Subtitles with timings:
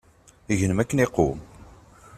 [0.59, 1.39] Gnem akken iqwem.